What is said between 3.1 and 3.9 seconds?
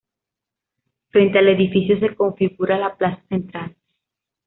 central.